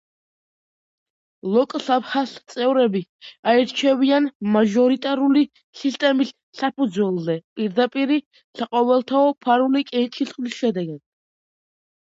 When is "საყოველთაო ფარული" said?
8.63-9.83